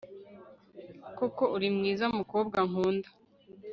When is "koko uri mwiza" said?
1.17-2.05